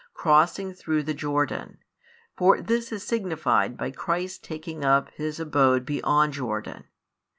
[0.15, 1.77] crossing through the Jordan;
[2.35, 6.85] for this is signified by Christ taking up His abode beyond Jordan.